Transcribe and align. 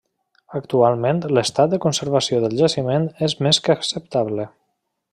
Actualment 0.59 1.19
l’estat 1.39 1.75
de 1.75 1.79
conservació 1.85 2.41
del 2.47 2.57
jaciment 2.65 3.07
és 3.31 3.39
més 3.49 3.63
que 3.67 3.79
acceptable. 3.79 4.51